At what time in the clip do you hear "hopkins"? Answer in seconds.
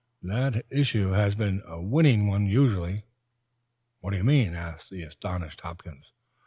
5.61-6.11